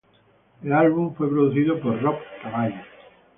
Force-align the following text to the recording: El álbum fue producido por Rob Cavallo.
El 0.63 0.73
álbum 0.73 1.13
fue 1.13 1.29
producido 1.29 1.79
por 1.79 2.01
Rob 2.01 2.15
Cavallo. 2.41 2.81